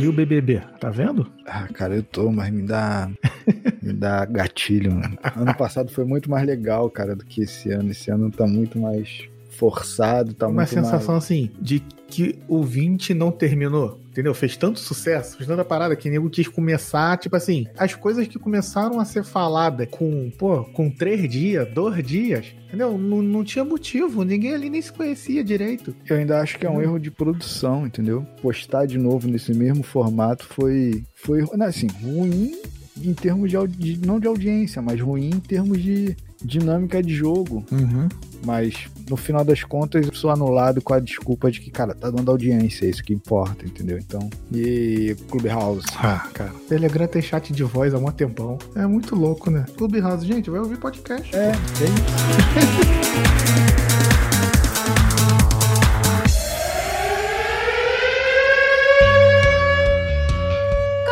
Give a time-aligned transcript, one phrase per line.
[0.00, 1.26] E o BBB, tá vendo?
[1.44, 3.10] Ah, cara, eu tô, mas me dá.
[3.82, 5.18] me dá gatilho, mano.
[5.34, 7.90] Ano passado foi muito mais legal, cara, do que esse ano.
[7.90, 11.24] Esse ano tá muito mais forçado, tá Uma muito sensação mais...
[11.24, 14.00] assim, de que o 20 não terminou.
[14.08, 14.34] Entendeu?
[14.34, 18.36] Fez tanto sucesso, fez tanta parada que nego quis começar, tipo assim, as coisas que
[18.36, 22.98] começaram a ser faladas com, pô, com três dias, dois dias, entendeu?
[22.98, 25.94] Não, não tinha motivo, ninguém ali nem se conhecia direito.
[26.08, 28.26] Eu ainda acho que é um erro de produção, entendeu?
[28.42, 32.56] Postar de novo nesse mesmo formato foi, foi não, assim, ruim
[33.00, 37.64] em termos de, não de audiência, mas ruim em termos de dinâmica de jogo.
[37.70, 38.08] Uhum.
[38.44, 42.10] Mas no final das contas, eu sou anulado com a desculpa de que, cara, tá
[42.10, 43.98] dando audiência, é isso que importa, entendeu?
[43.98, 45.86] Então, e Clubhouse.
[45.96, 46.52] Ah, cara.
[46.68, 48.58] Telegram tem chat de voz há um tempão.
[48.74, 49.64] É muito louco, né?
[49.76, 51.34] Clubhouse, gente, vai ouvir podcast.
[51.34, 51.88] É, tem.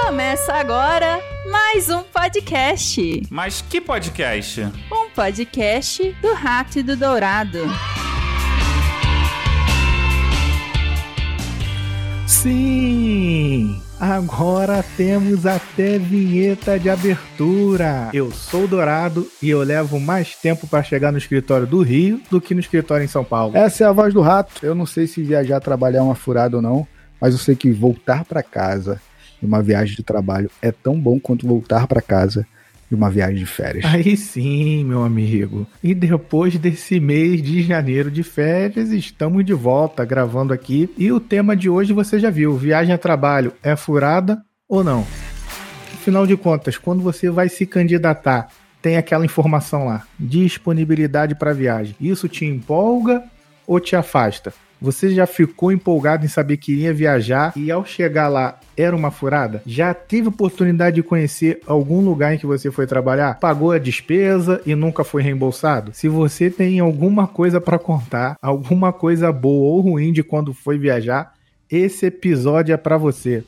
[0.06, 3.22] Começa agora mais um podcast.
[3.30, 4.62] Mas que podcast?
[4.92, 7.60] Um podcast do Rato e do Dourado.
[12.26, 13.80] Sim!
[13.98, 18.10] Agora temos até vinheta de abertura.
[18.12, 22.38] Eu sou Dourado e eu levo mais tempo para chegar no escritório do Rio do
[22.38, 23.56] que no escritório em São Paulo.
[23.56, 24.52] Essa é a voz do rato.
[24.62, 26.86] Eu não sei se viajar trabalhar é uma furada ou não,
[27.18, 29.00] mas eu sei que voltar para casa
[29.42, 32.46] em uma viagem de trabalho é tão bom quanto voltar para casa
[32.88, 33.84] de uma viagem de férias.
[33.84, 35.66] Aí sim, meu amigo.
[35.82, 40.88] E depois desse mês de janeiro de férias, estamos de volta gravando aqui.
[40.96, 45.06] E o tema de hoje você já viu: viagem a trabalho é furada ou não?
[45.94, 48.48] Afinal de contas, quando você vai se candidatar,
[48.80, 51.96] tem aquela informação lá: disponibilidade para viagem.
[52.00, 53.24] Isso te empolga
[53.66, 54.52] ou te afasta?
[54.80, 59.10] Você já ficou empolgado em saber que iria viajar e ao chegar lá era uma
[59.10, 59.62] furada?
[59.64, 63.38] Já teve oportunidade de conhecer algum lugar em que você foi trabalhar?
[63.38, 65.92] Pagou a despesa e nunca foi reembolsado?
[65.94, 70.78] Se você tem alguma coisa para contar, alguma coisa boa ou ruim de quando foi
[70.78, 71.32] viajar,
[71.70, 73.42] esse episódio é para você.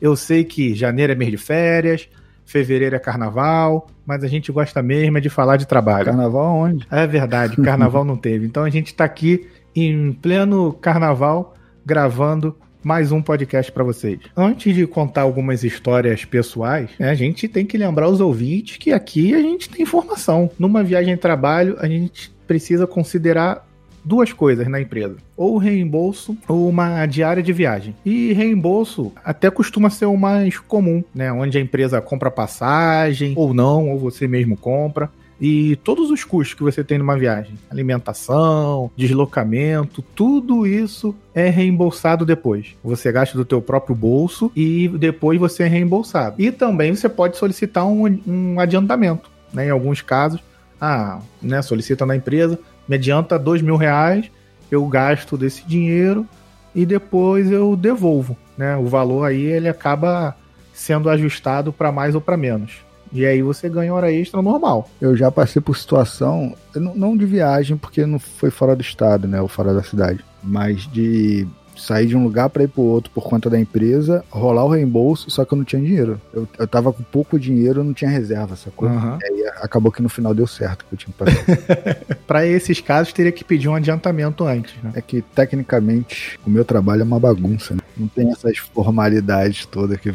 [0.00, 2.06] Eu sei que janeiro é mês de férias,
[2.44, 6.04] fevereiro é carnaval, mas a gente gosta mesmo é de falar de trabalho.
[6.04, 6.86] Carnaval onde?
[6.90, 8.46] É verdade, carnaval não teve.
[8.46, 11.54] Então a gente tá aqui em pleno carnaval
[11.84, 14.18] gravando mais um podcast para vocês.
[14.34, 18.92] Antes de contar algumas histórias pessoais, né, a gente tem que lembrar os ouvintes que
[18.92, 20.50] aqui a gente tem informação.
[20.58, 23.66] Numa viagem de trabalho, a gente precisa considerar
[24.04, 27.94] duas coisas na empresa: ou reembolso ou uma diária de viagem.
[28.04, 31.30] E reembolso até costuma ser o mais comum, né?
[31.32, 35.10] Onde a empresa compra passagem ou não, ou você mesmo compra
[35.40, 42.24] e todos os custos que você tem numa viagem, alimentação, deslocamento, tudo isso é reembolsado
[42.24, 42.74] depois.
[42.82, 46.40] Você gasta do teu próprio bolso e depois você é reembolsado.
[46.40, 49.66] E também você pode solicitar um, um adiantamento, né?
[49.66, 50.40] Em alguns casos,
[50.80, 51.60] ah, né?
[51.60, 52.58] Solicita na empresa,
[52.88, 54.30] me adianta dois mil reais,
[54.70, 56.26] eu gasto desse dinheiro
[56.74, 58.76] e depois eu devolvo, né?
[58.76, 60.34] O valor aí ele acaba
[60.72, 62.86] sendo ajustado para mais ou para menos.
[63.12, 64.88] E aí você ganha hora extra normal.
[65.00, 69.40] Eu já passei por situação, não de viagem, porque não foi fora do estado, né?
[69.40, 70.24] Ou fora da cidade.
[70.42, 71.46] Mas de
[71.76, 75.30] sair de um lugar para ir pro outro por conta da empresa, rolar o reembolso,
[75.30, 76.20] só que eu não tinha dinheiro.
[76.32, 78.88] Eu, eu tava com pouco dinheiro, não tinha reserva, sacou?
[78.88, 79.18] Uhum.
[79.20, 82.16] E aí acabou que no final deu certo que eu tinha que pagar.
[82.26, 84.92] para esses casos, teria que pedir um adiantamento antes, né?
[84.94, 87.80] É que, tecnicamente, o meu trabalho é uma bagunça, né?
[87.96, 90.12] Não tem essas formalidades todas que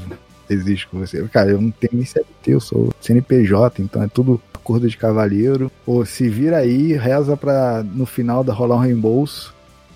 [0.53, 1.21] existe com você.
[1.27, 5.71] Cara, eu não tenho nem CLT, eu sou CNPJ, então é tudo acordo de cavalheiro.
[5.85, 9.50] Ou se vira aí, reza pra no final da rolar um reembolso.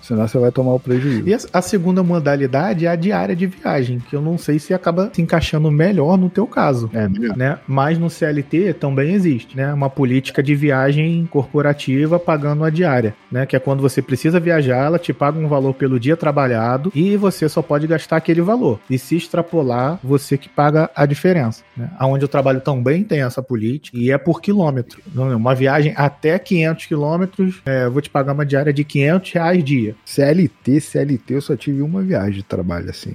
[0.06, 1.28] Senão você vai tomar o prejuízo.
[1.28, 5.10] E a segunda modalidade é a diária de viagem, que eu não sei se acaba
[5.12, 6.88] se encaixando melhor no teu caso.
[6.92, 7.36] É, melhor.
[7.36, 7.58] Né?
[7.66, 9.72] Mas no CLT também existe, né?
[9.72, 13.44] Uma política de viagem corporativa pagando a diária, né?
[13.46, 17.16] Que é quando você precisa viajar, ela te paga um valor pelo dia trabalhado e
[17.16, 18.78] você só pode gastar aquele valor.
[18.88, 21.64] E se extrapolar, você que paga a diferença.
[21.76, 21.90] Né?
[21.98, 25.00] Aonde eu trabalho também tem essa política e é por quilômetro.
[25.14, 29.64] Uma viagem até 500 quilômetros, é, eu vou te pagar uma diária de 500 reais
[29.64, 29.95] dia.
[30.04, 33.14] CLT, CLT, eu só tive uma viagem de trabalho assim.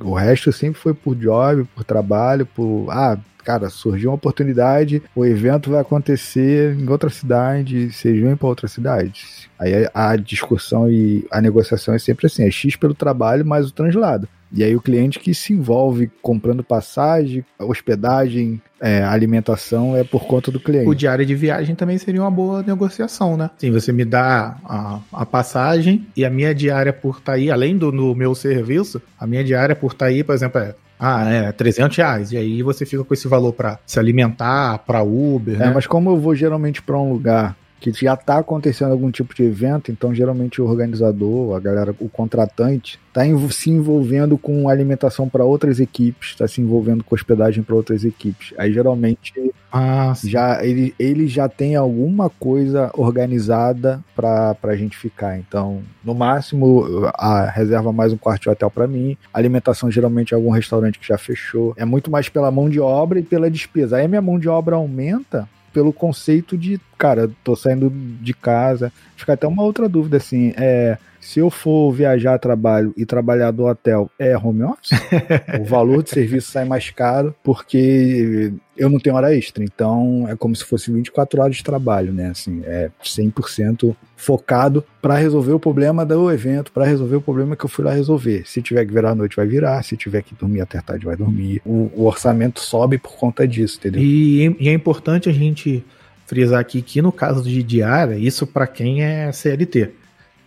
[0.00, 2.88] O resto sempre foi por job, por trabalho, por.
[2.90, 8.48] Ah, cara, surgiu uma oportunidade, o evento vai acontecer em outra cidade, vocês vêm para
[8.48, 9.24] outra cidade.
[9.58, 13.72] Aí a discussão e a negociação é sempre assim: é X pelo trabalho mais o
[13.72, 14.28] translado.
[14.54, 20.50] E aí o cliente que se envolve comprando passagem, hospedagem, é, alimentação é por conta
[20.50, 20.88] do cliente.
[20.88, 23.48] O diário de viagem também seria uma boa negociação, né?
[23.56, 27.50] Sim, você me dá a, a passagem e a minha diária por estar tá aí,
[27.50, 30.74] além do, do meu serviço, a minha diária por estar tá aí, por exemplo, é
[31.04, 32.30] Ah, é, 300 reais.
[32.30, 35.56] E aí você fica com esse valor para se alimentar, para Uber.
[35.56, 35.72] É, né?
[35.74, 37.56] mas como eu vou geralmente para um lugar
[37.90, 42.08] que já está acontecendo algum tipo de evento, então geralmente o organizador, a galera, o
[42.08, 47.74] contratante, está se envolvendo com alimentação para outras equipes, está se envolvendo com hospedagem para
[47.74, 48.54] outras equipes.
[48.56, 49.32] Aí geralmente
[49.74, 55.38] Ah, já ele, ele já tem alguma coisa organizada para a gente ficar.
[55.38, 59.16] Então, no máximo, a reserva mais um quarto de hotel para mim.
[59.32, 61.72] Alimentação geralmente é algum restaurante que já fechou.
[61.78, 63.96] É muito mais pela mão de obra e pela despesa.
[63.96, 67.90] Aí a minha mão de obra aumenta pelo conceito de, cara, tô saindo
[68.20, 68.92] de casa.
[69.16, 73.52] Fica até uma outra dúvida assim, é se eu for viajar a trabalho e trabalhar
[73.52, 74.90] do hotel, é home office?
[75.60, 79.62] o valor de serviço sai mais caro porque eu não tenho hora extra.
[79.62, 82.30] Então é como se fosse 24 horas de trabalho, né?
[82.30, 87.64] Assim, é 100% focado para resolver o problema do evento, para resolver o problema que
[87.64, 88.42] eu fui lá resolver.
[88.44, 89.80] Se tiver que virar à noite, vai virar.
[89.84, 91.62] Se tiver que dormir até tarde, vai dormir.
[91.64, 94.02] O, o orçamento sobe por conta disso, entendeu?
[94.02, 95.84] E, e é importante a gente
[96.26, 100.01] frisar aqui que no caso de diária, isso para quem é CLT.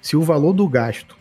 [0.06, 1.18] Se o valor do gasto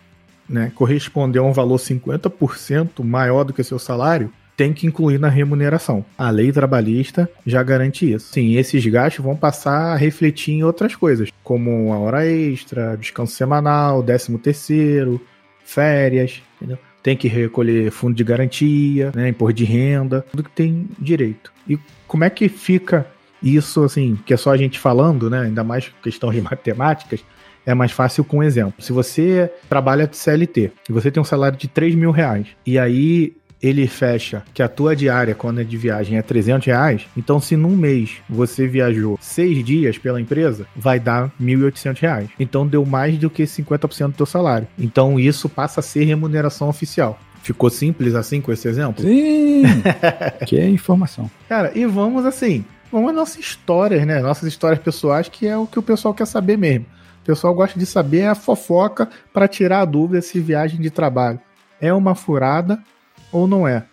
[0.46, 5.30] né, corresponder a um valor 50% maior do que seu salário, tem que incluir na
[5.30, 6.04] remuneração.
[6.18, 8.30] A lei trabalhista já garante isso.
[8.30, 13.34] Sim, esses gastos vão passar a refletir em outras coisas, como a hora extra, descanso
[13.34, 15.18] semanal, décimo terceiro,
[15.64, 16.76] férias, entendeu?
[17.02, 21.50] Tem que recolher fundo de garantia, né, imposto de renda, tudo que tem direito.
[21.66, 23.06] E como é que fica
[23.42, 27.24] isso, assim, que é só a gente falando, né, ainda mais questão de matemáticas,
[27.66, 28.74] é mais fácil com um exemplo.
[28.78, 32.78] Se você trabalha de CLT e você tem um salário de 3 mil reais, e
[32.78, 37.40] aí ele fecha que a tua diária, quando é de viagem, é 300 reais, então
[37.40, 42.28] se num mês você viajou seis dias pela empresa, vai dar 1.800 reais.
[42.38, 44.68] Então deu mais do que 50% do teu salário.
[44.78, 47.18] Então isso passa a ser remuneração oficial.
[47.42, 49.02] Ficou simples assim com esse exemplo?
[49.02, 49.62] Sim!
[50.46, 51.30] que é informação.
[51.48, 54.20] Cara, e vamos assim, vamos às nossas histórias, né?
[54.20, 56.86] Nossas histórias pessoais, que é o que o pessoal quer saber mesmo.
[57.24, 61.40] O pessoal gosta de saber a fofoca para tirar a dúvida se viagem de trabalho
[61.80, 62.84] é uma furada
[63.32, 63.84] ou não é.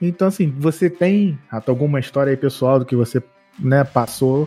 [0.00, 3.22] Então, assim, você tem Rato, alguma história aí pessoal do que você
[3.58, 4.46] né, passou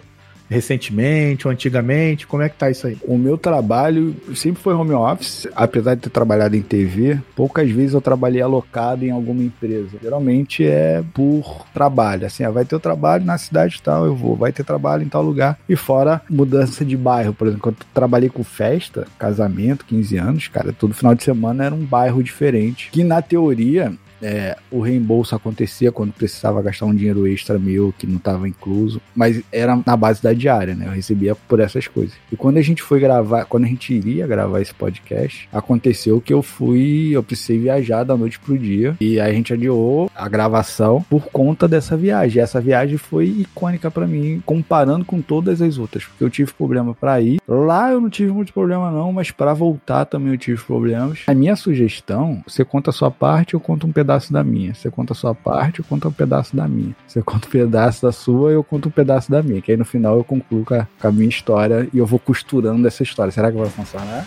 [0.50, 2.26] recentemente ou antigamente?
[2.26, 2.98] Como é que tá isso aí?
[3.04, 7.94] O meu trabalho sempre foi home office, apesar de ter trabalhado em TV, poucas vezes
[7.94, 9.98] eu trabalhei alocado em alguma empresa.
[10.02, 14.36] Geralmente é por trabalho, assim, ah, vai ter o trabalho na cidade tal, eu vou,
[14.36, 15.60] vai ter trabalho em tal lugar.
[15.68, 20.48] E fora mudança de bairro, por exemplo, quando eu trabalhei com festa, casamento, 15 anos,
[20.48, 25.36] cara, todo final de semana era um bairro diferente, que na teoria é, o reembolso
[25.36, 29.96] acontecia quando precisava gastar um dinheiro extra meu que não estava incluso, mas era na
[29.96, 30.88] base da diária, né?
[30.88, 32.14] Eu recebia por essas coisas.
[32.32, 36.34] E quando a gente foi gravar, quando a gente iria gravar esse podcast, aconteceu que
[36.34, 40.28] eu fui, eu precisei viajar da noite pro dia e aí a gente adiou a
[40.28, 42.42] gravação por conta dessa viagem.
[42.42, 46.94] Essa viagem foi icônica para mim, comparando com todas as outras, porque eu tive problema
[46.94, 47.40] para ir.
[47.48, 51.22] Lá eu não tive muito problema não, mas para voltar também eu tive problemas.
[51.28, 54.74] A minha sugestão, você conta a sua parte, eu conto um pedaço pedaço da minha.
[54.74, 56.96] Você conta a sua parte, eu conto um pedaço da minha.
[57.06, 59.62] Você conta um pedaço da sua, eu conto um pedaço da minha.
[59.62, 62.18] Que aí no final eu concluo com a, com a minha história e eu vou
[62.18, 63.32] costurando essa história.
[63.32, 64.26] Será que vai funcionar?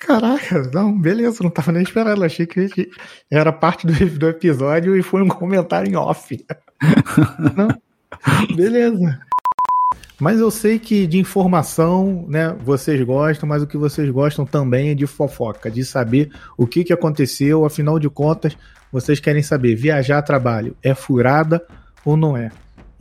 [0.00, 2.24] Caraca, não, beleza, não tava nem esperando.
[2.24, 2.90] Achei que
[3.30, 6.44] era parte do, do episódio e foi um comentário em off.
[7.56, 7.68] não,
[8.56, 9.20] beleza.
[10.20, 14.90] Mas eu sei que de informação, né, vocês gostam, mas o que vocês gostam também
[14.90, 18.56] é de fofoca, de saber o que, que aconteceu, afinal de contas,
[18.92, 21.64] vocês querem saber, viajar a trabalho é furada
[22.04, 22.50] ou não é?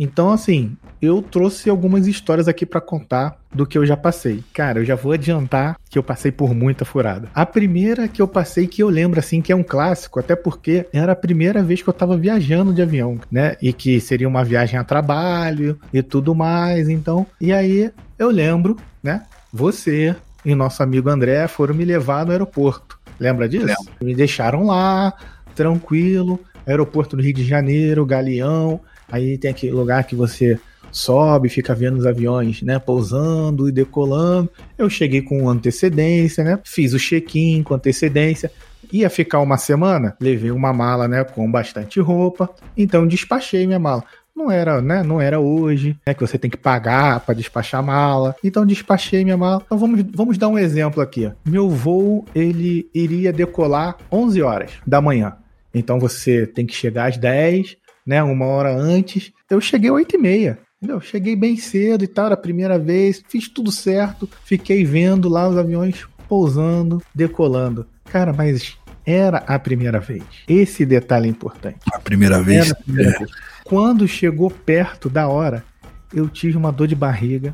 [0.04, 4.44] Então, assim, eu trouxe algumas histórias aqui para contar do que eu já passei.
[4.52, 7.30] Cara, eu já vou adiantar que eu passei por muita furada.
[7.36, 10.88] A primeira que eu passei que eu lembro assim que é um clássico, até porque
[10.92, 13.56] era a primeira vez que eu tava viajando de avião, né?
[13.62, 17.28] E que seria uma viagem a trabalho e tudo mais, então.
[17.40, 19.28] E aí eu lembro, né?
[19.54, 23.00] Você e nosso amigo André foram me levar no aeroporto.
[23.20, 23.68] Lembra disso?
[23.68, 23.94] Lembro.
[24.02, 25.14] Me deixaram lá,
[25.54, 28.82] tranquilo, aeroporto do Rio de Janeiro, Galeão.
[29.12, 30.60] Aí tem aquele lugar que você
[30.92, 34.50] sobe, fica vendo os aviões, né, pousando e decolando.
[34.78, 36.60] Eu cheguei com antecedência, né?
[36.64, 38.52] Fiz o check-in com antecedência.
[38.92, 42.50] Ia ficar uma semana, levei uma mala, né, com bastante roupa.
[42.76, 44.04] Então despachei minha mala.
[44.36, 45.04] Não era, né?
[45.04, 46.14] Não era hoje, né?
[46.14, 48.36] Que você tem que pagar para despachar a mala.
[48.44, 49.62] Então despachei minha mala.
[49.66, 51.32] Então vamos, vamos dar um exemplo aqui.
[51.46, 55.36] Meu voo ele iria decolar 11 horas da manhã.
[55.74, 58.22] Então você tem que chegar às 10, né?
[58.24, 59.32] Uma hora antes.
[59.50, 60.60] Eu cheguei às 8 e meia.
[60.82, 61.00] Entendeu?
[61.00, 65.48] Cheguei bem cedo e tal, era a primeira vez, fiz tudo certo, fiquei vendo lá
[65.48, 67.86] os aviões pousando, decolando.
[68.06, 70.24] Cara, mas era a primeira vez.
[70.48, 71.78] Esse detalhe é importante.
[71.94, 72.66] A primeira vez.
[72.66, 73.32] Era a primeira vez.
[73.64, 75.64] Quando chegou perto da hora,
[76.12, 77.54] eu tive uma dor de barriga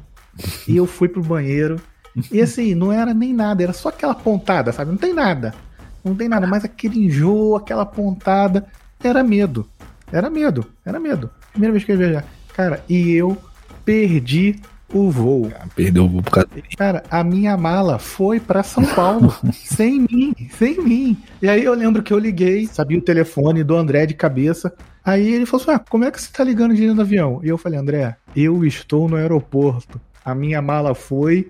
[0.65, 1.81] e eu fui pro banheiro.
[2.31, 4.89] E assim, não era nem nada, era só aquela pontada, sabe?
[4.89, 5.53] Não tem nada.
[6.03, 8.65] Não tem nada, mas aquele enjoo, aquela pontada,
[9.03, 9.67] era medo.
[10.11, 11.29] Era medo, era medo.
[11.51, 12.25] Primeira vez que eu ia viajar.
[12.53, 13.37] Cara, e eu
[13.83, 14.59] perdi
[14.93, 15.51] o voo.
[15.75, 20.33] Perdeu o voo por causa Cara, a minha mala foi pra São Paulo, sem mim,
[20.51, 21.17] sem mim.
[21.41, 24.73] E aí eu lembro que eu liguei, sabia o telefone do André de cabeça.
[25.03, 27.41] Aí ele falou assim: ah, como é que você tá ligando de dentro do avião?
[27.43, 29.99] E eu falei, André, eu estou no aeroporto.
[30.23, 31.47] A minha mala foi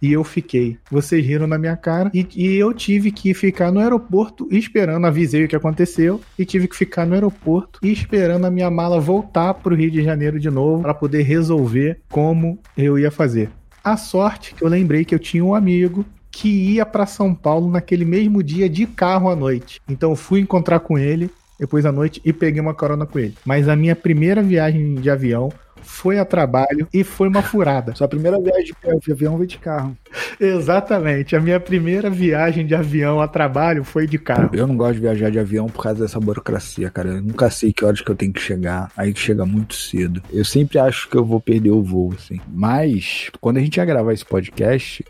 [0.00, 0.78] e eu fiquei.
[0.90, 5.44] Vocês riram na minha cara e, e eu tive que ficar no aeroporto esperando, avisei
[5.44, 9.74] o que aconteceu e tive que ficar no aeroporto esperando a minha mala voltar pro
[9.74, 13.50] Rio de Janeiro de novo para poder resolver como eu ia fazer.
[13.82, 17.70] A sorte que eu lembrei que eu tinha um amigo que ia para São Paulo
[17.70, 19.80] naquele mesmo dia de carro à noite.
[19.88, 21.30] Então fui encontrar com ele
[21.60, 23.34] depois à noite e peguei uma carona com ele.
[23.44, 25.52] Mas a minha primeira viagem de avião
[25.82, 27.94] foi a trabalho e foi uma furada.
[27.94, 29.96] Sua primeira viagem de avião veio de carro.
[30.40, 31.36] Exatamente.
[31.36, 34.50] A minha primeira viagem de avião a trabalho foi de carro.
[34.54, 37.10] Eu não gosto de viajar de avião por causa dessa burocracia, cara.
[37.10, 38.90] Eu nunca sei que horas que eu tenho que chegar.
[38.96, 40.22] Aí chega muito cedo.
[40.32, 42.40] Eu sempre acho que eu vou perder o voo, assim.
[42.48, 45.04] Mas, quando a gente ia gravar esse podcast,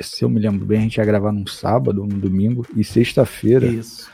[0.00, 2.66] se eu me lembro bem, a gente ia gravar num sábado num domingo.
[2.76, 3.66] E sexta-feira.
[3.66, 4.10] Isso.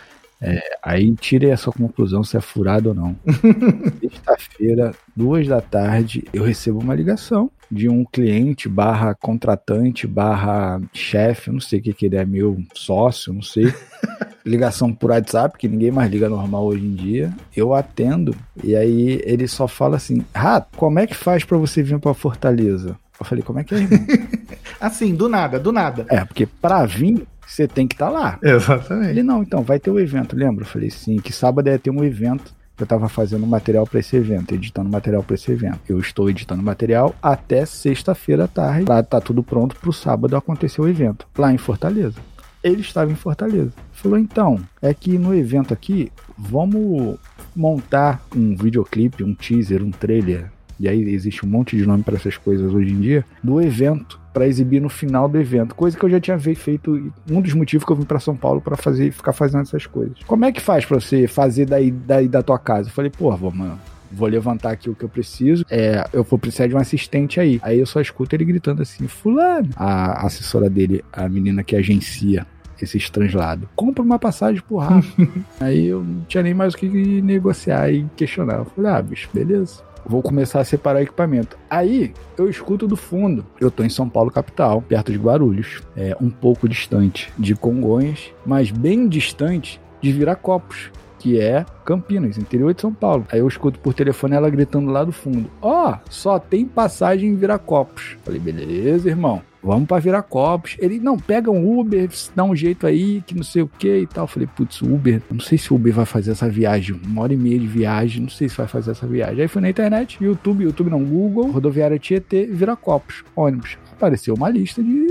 [0.47, 3.17] É, aí tire a sua conclusão se é furado ou não.
[4.01, 11.51] Sexta-feira, duas da tarde, eu recebo uma ligação de um cliente barra contratante barra chefe,
[11.51, 13.75] não sei o que que ele é, meu sócio, não sei.
[14.47, 17.35] Ligação por WhatsApp, que ninguém mais liga normal hoje em dia.
[17.57, 21.83] Eu atendo e aí ele só fala assim: Rato, como é que faz para você
[21.83, 22.97] vir para Fortaleza?
[23.19, 23.99] Eu falei, como é que é, irmão?
[24.81, 26.07] assim, do nada, do nada.
[26.09, 28.39] É, porque pra vir, você tem que estar tá lá.
[28.43, 29.11] Exatamente.
[29.11, 30.65] Ele, não, então, vai ter o um evento, lembra?
[30.65, 32.55] Eu falei, sim, que sábado ia ter um evento.
[32.79, 35.81] Eu estava fazendo material para esse evento, editando material para esse evento.
[35.89, 39.95] Eu estou editando material até sexta-feira à tarde, para estar tá tudo pronto para o
[39.95, 42.19] sábado acontecer o evento, lá em Fortaleza.
[42.63, 43.73] Ele estava em Fortaleza.
[43.93, 47.19] Falou, então, é que no evento aqui, vamos
[47.55, 52.17] montar um videoclipe, um teaser, um trailer e aí existe um monte de nome para
[52.17, 56.05] essas coisas hoje em dia, do evento para exibir no final do evento, coisa que
[56.05, 59.11] eu já tinha feito, um dos motivos que eu vim para São Paulo para fazer,
[59.11, 60.19] ficar fazendo essas coisas.
[60.27, 62.91] Como é que faz para você fazer daí, daí da tua casa?
[62.91, 63.81] Eu falei, pô, mano,
[64.13, 65.65] vou levantar aqui o que eu preciso.
[65.71, 67.59] É, eu vou precisar de um assistente aí.
[67.63, 69.71] Aí eu só escuto ele gritando assim, fulano.
[69.75, 72.47] A assessora dele, a menina que agencia
[72.79, 73.67] esses translados.
[73.75, 75.29] Compra uma passagem por Rafa.
[75.59, 76.87] aí eu não tinha nem mais o que
[77.23, 78.59] negociar e questionar.
[78.59, 81.59] Eu falei, ah, bicho, beleza vou começar a separar equipamento.
[81.69, 83.45] Aí eu escuto do fundo.
[83.61, 88.33] Eu tô em São Paulo, capital, perto de Guarulhos, é um pouco distante de Congonhas,
[88.45, 90.91] mas bem distante de Viracopos,
[91.27, 93.27] que é Campinas, interior de São Paulo.
[93.33, 97.31] Aí eu escuto por telefone ela gritando lá do fundo: Ó, oh, só tem passagem
[97.31, 98.17] em Viracopos.
[98.25, 100.77] Falei, beleza, irmão vamos para Viracopos.
[100.79, 104.07] Ele, não, pega um Uber, dá um jeito aí, que não sei o que e
[104.07, 104.29] tal.
[104.29, 107.37] falei, putz, Uber, não sei se o Uber vai fazer essa viagem, uma hora e
[107.37, 109.43] meia de viagem, não sei se vai fazer essa viagem.
[109.43, 113.77] Aí fui na internet, YouTube, YouTube não, Google, rodoviária Tietê, Viracopos, ônibus.
[113.91, 115.09] Apareceu uma lista de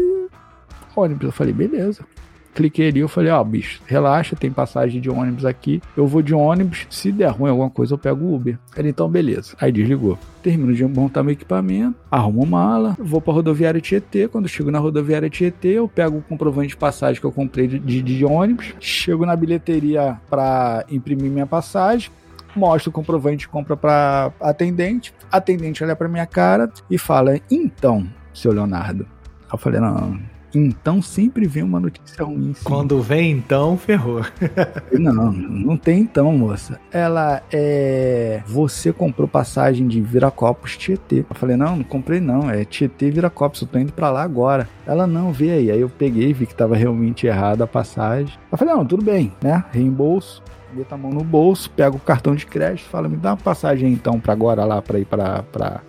[0.96, 1.26] ônibus.
[1.26, 2.06] Eu falei, beleza.
[2.56, 5.82] Cliquei ali, eu falei, ó, oh, bicho, relaxa, tem passagem de ônibus aqui.
[5.96, 8.58] Eu vou de ônibus, se der ruim alguma coisa, eu pego o Uber.
[8.78, 9.54] Ele, então, beleza.
[9.60, 10.18] Aí desligou.
[10.42, 14.30] Termino de montar meu equipamento, arrumo mala, vou pra rodoviária Tietê.
[14.30, 17.78] Quando chego na rodoviária Tietê, eu pego o comprovante de passagem que eu comprei de,
[17.78, 22.10] de, de ônibus, chego na bilheteria pra imprimir minha passagem,
[22.56, 25.14] mostro o comprovante de compra para atendente.
[25.30, 29.06] Atendente olha para minha cara e fala: Então, seu Leonardo.
[29.52, 30.18] Eu falei: Não,
[30.58, 32.54] então sempre vem uma notícia ruim.
[32.54, 32.64] Sim.
[32.64, 34.22] Quando vem então, ferrou.
[34.92, 36.80] não, não tem então, moça.
[36.92, 38.42] Ela é.
[38.46, 41.26] Você comprou passagem de Viracopos Tietê.
[41.30, 42.50] Eu falei, não, não comprei não.
[42.50, 44.68] É Tietê Viracopos, eu tô indo pra lá agora.
[44.86, 45.72] Ela, não, vê aí.
[45.72, 48.34] Aí eu peguei, vi que tava realmente errada a passagem.
[48.52, 49.64] Eu falei, não, tudo bem, né?
[49.72, 50.44] Reembolso
[50.76, 53.94] meto a mão no bolso, pego o cartão de crédito, fala, me dá uma passagem
[53.94, 55.82] então para agora lá, para ir para pra,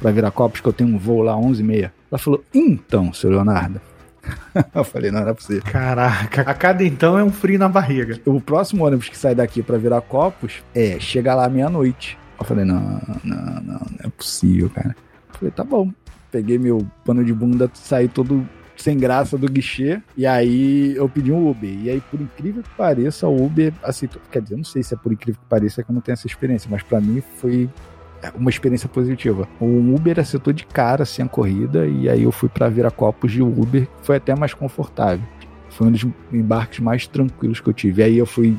[0.00, 1.92] pra Viracopos, que eu tenho um voo lá 11 e meia.
[2.10, 3.80] Ela falou, então, seu Leonardo,
[4.74, 5.62] eu falei, não, não é possível.
[5.70, 8.18] Caraca, a cada então é um frio na barriga.
[8.26, 12.18] O próximo ônibus que sai daqui para virar copos é chega lá meia-noite.
[12.38, 12.80] Eu falei, não,
[13.24, 14.96] não, não, não é possível, cara.
[15.28, 15.90] Eu falei, tá bom.
[16.30, 18.46] Peguei meu pano de bunda, saí todo
[18.80, 20.00] sem graça do guichê.
[20.16, 21.70] E aí eu pedi um Uber.
[21.70, 24.20] E aí, por incrível que pareça, o Uber aceitou.
[24.30, 26.14] Quer dizer, eu não sei se é por incrível que pareça que eu não tenho
[26.14, 27.68] essa experiência, mas para mim foi
[28.34, 29.48] uma experiência positiva.
[29.60, 33.42] O Uber acertou de cara assim a corrida e aí eu fui para Viracopos de
[33.42, 35.24] Uber, foi até mais confortável.
[35.70, 38.02] Foi um dos embarques mais tranquilos que eu tive.
[38.02, 38.56] E aí eu fui.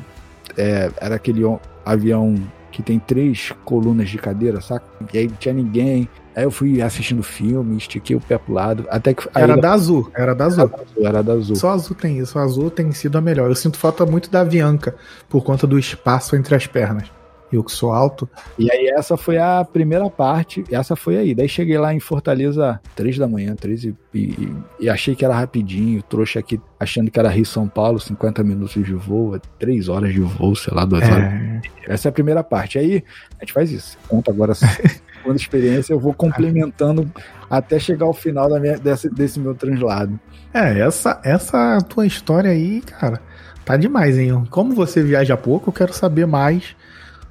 [0.56, 1.42] é, era aquele
[1.84, 2.34] avião
[2.70, 4.84] que tem três colunas de cadeira, saca?
[5.12, 6.08] E aí não tinha ninguém.
[6.34, 8.86] Aí eu fui assistindo filme, estiquei o pé pro lado.
[8.88, 9.28] Até que.
[9.34, 10.70] aí Era da Azul, era da Azul.
[10.96, 11.56] Era da Azul.
[11.56, 13.50] Só Azul tem isso, a Azul tem sido a melhor.
[13.50, 14.96] Eu sinto falta muito da Avianca,
[15.28, 17.10] por conta do espaço entre as pernas.
[17.52, 18.28] Eu que sou alto.
[18.58, 21.34] E aí essa foi a primeira parte, essa foi aí.
[21.34, 25.34] Daí cheguei lá em Fortaleza três da manhã, três e, e, e achei que era
[25.34, 30.12] rapidinho, trouxe aqui achando que era Rio São Paulo, 50 minutos de voo, três horas
[30.12, 31.24] de voo, sei lá, duas horas.
[31.24, 32.78] É, Essa é a primeira parte.
[32.78, 33.04] Aí
[33.38, 33.98] a gente faz isso.
[34.08, 34.54] Conta agora a
[35.22, 37.10] segunda experiência, eu vou complementando
[37.48, 40.18] até chegar ao final da minha, desse, desse meu translado.
[40.52, 43.20] é, essa, essa tua história aí, cara,
[43.64, 44.44] tá demais, hein?
[44.50, 46.74] Como você viaja pouco, eu quero saber mais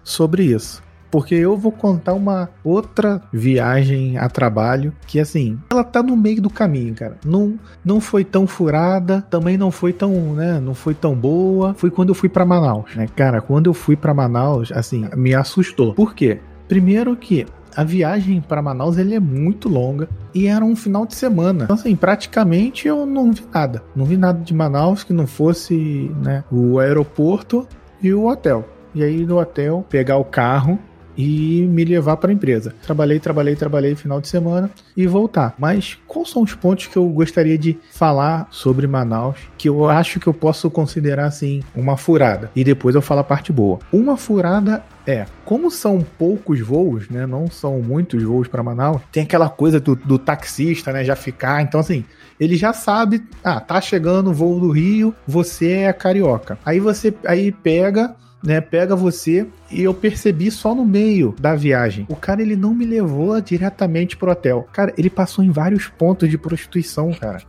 [0.03, 0.81] sobre isso.
[1.11, 6.41] Porque eu vou contar uma outra viagem a trabalho que, assim, ela tá no meio
[6.41, 7.17] do caminho, cara.
[7.25, 11.73] Não, não foi tão furada, também não foi tão, né, não foi tão boa.
[11.73, 13.07] Foi quando eu fui pra Manaus, né?
[13.13, 15.93] Cara, quando eu fui pra Manaus, assim, me assustou.
[15.93, 16.39] Por quê?
[16.69, 21.15] Primeiro que a viagem para Manaus ele é muito longa e era um final de
[21.15, 21.65] semana.
[21.65, 23.83] Então, assim, praticamente eu não vi nada.
[23.95, 27.67] Não vi nada de Manaus que não fosse né, o aeroporto
[28.01, 28.65] e o hotel.
[28.93, 30.79] E aí no hotel pegar o carro
[31.17, 32.73] e me levar para a empresa.
[32.81, 35.53] Trabalhei, trabalhei, trabalhei final de semana e voltar.
[35.57, 40.19] Mas quais são os pontos que eu gostaria de falar sobre Manaus que eu acho
[40.19, 42.49] que eu posso considerar assim uma furada?
[42.55, 43.79] E depois eu falo a parte boa.
[43.91, 47.25] Uma furada é, como são poucos voos, né?
[47.25, 51.03] Não são muitos voos para Manaus, tem aquela coisa do, do taxista, né?
[51.03, 51.61] Já ficar.
[51.61, 52.05] Então, assim,
[52.39, 56.57] ele já sabe, ah, tá chegando o voo do Rio, você é carioca.
[56.63, 62.05] Aí você aí pega né, pega você e eu percebi só no meio da viagem.
[62.09, 64.67] O cara ele não me levou diretamente pro hotel.
[64.73, 67.43] Cara, ele passou em vários pontos de prostituição, cara.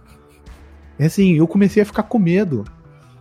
[0.99, 2.65] E assim, eu comecei a ficar com medo.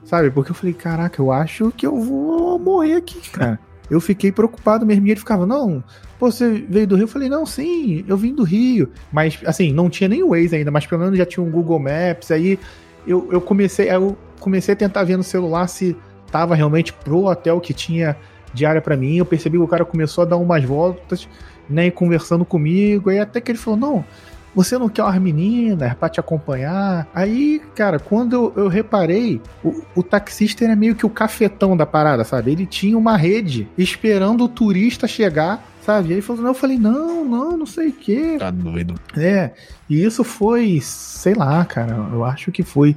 [0.04, 0.30] Sabe?
[0.32, 3.60] Porque eu falei, caraca, eu acho que eu vou morrer aqui, cara.
[3.90, 5.08] Eu fiquei preocupado mesmo.
[5.08, 5.84] E ele ficava, não,
[6.20, 7.03] pô, você veio do Rio?
[7.03, 8.90] Eu falei, não, sim, eu vim do Rio.
[9.12, 12.31] Mas, assim, não tinha nem Waze ainda, mas pelo menos já tinha um Google Maps.
[12.31, 12.60] Aí
[13.05, 15.96] eu, eu comecei, aí eu comecei a tentar ver no celular se
[16.31, 18.15] tava realmente pro hotel que tinha
[18.53, 19.17] diária para mim.
[19.17, 21.27] Eu percebi que o cara começou a dar umas voltas,
[21.70, 23.09] né, e conversando comigo.
[23.09, 24.05] Aí até que ele falou: Não,
[24.53, 27.07] você não quer umas meninas pra te acompanhar?
[27.13, 31.85] Aí, cara, quando eu, eu reparei, o, o, taxista era meio que o cafetão da
[31.85, 32.51] parada, sabe?
[32.51, 35.67] Ele tinha uma rede esperando o turista chegar.
[35.81, 36.13] Sabe?
[36.13, 38.35] Aí falou, eu falei, não, não, não sei o quê.
[38.37, 38.94] Tá doido.
[39.17, 39.50] É,
[39.89, 42.96] e isso foi, sei lá, cara, eu acho que foi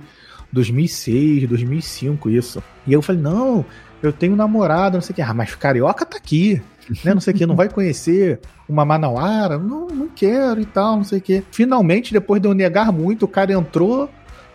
[0.54, 2.62] 2006, 2005 isso.
[2.86, 3.64] E eu falei, não,
[4.02, 5.22] eu tenho namorada, não sei o que.
[5.22, 6.62] Ah, mas carioca tá aqui,
[7.04, 7.12] né?
[7.12, 9.58] Não sei o que, não vai conhecer uma manauara?
[9.58, 11.44] Não, não quero e tal, não sei o que.
[11.50, 14.08] Finalmente, depois de eu negar muito, o cara entrou,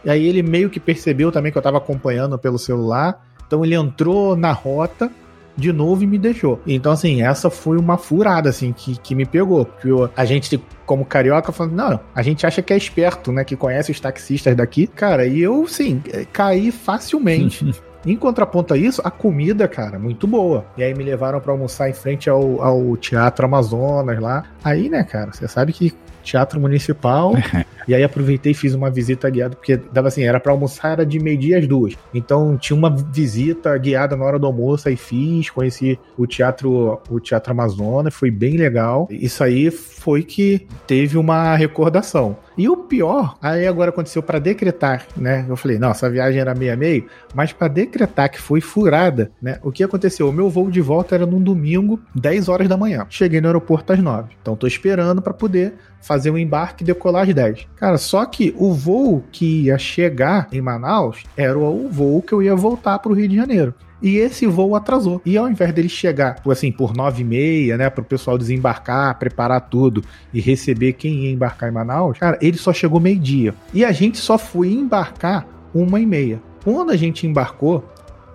[0.03, 3.25] e aí ele meio que percebeu também que eu tava acompanhando pelo celular.
[3.45, 5.11] Então ele entrou na rota
[5.59, 6.59] de novo e me deixou.
[6.65, 9.65] Então, assim, essa foi uma furada, assim, que, que me pegou.
[9.65, 13.43] Porque eu, a gente, como carioca, falando, não, a gente acha que é esperto, né?
[13.43, 14.87] Que conhece os taxistas daqui.
[14.87, 17.73] Cara, e eu, sim, caí facilmente.
[18.05, 20.65] Em contraponto a isso, a comida, cara, muito boa.
[20.77, 24.45] E aí me levaram para almoçar em frente ao, ao Teatro Amazonas lá.
[24.63, 25.93] Aí, né, cara, você sabe que
[26.23, 27.33] Teatro Municipal.
[27.87, 31.05] e aí aproveitei e fiz uma visita guiada, porque dava assim, era para almoçar, era
[31.05, 31.95] de meio-dia às duas.
[32.13, 37.19] Então tinha uma visita guiada na hora do almoço, aí fiz, conheci o Teatro, o
[37.19, 39.07] Teatro Amazonas, foi bem legal.
[39.09, 42.37] Isso aí foi que teve uma recordação.
[42.59, 45.45] E o pior, aí agora aconteceu para decretar, né?
[45.47, 49.57] Eu falei, não, essa viagem era meia meio, mas para decretar que foi furada, né?
[49.63, 50.27] O que aconteceu?
[50.27, 53.07] O meu voo de volta era num domingo, 10 horas da manhã.
[53.09, 54.33] Cheguei no aeroporto às 9.
[54.41, 57.65] Então tô esperando para poder fazer o um embarque e decolar às 10.
[57.77, 62.43] Cara, só que o voo que ia chegar em Manaus era o voo que eu
[62.43, 63.73] ia voltar para o Rio de Janeiro.
[64.01, 65.21] E esse voo atrasou.
[65.25, 69.17] E ao invés dele chegar, assim, por nove e meia, né, para o pessoal desembarcar,
[69.19, 73.53] preparar tudo e receber quem ia embarcar em Manaus, cara, ele só chegou meio-dia.
[73.73, 76.41] E a gente só foi embarcar uma e meia.
[76.63, 77.83] Quando a gente embarcou,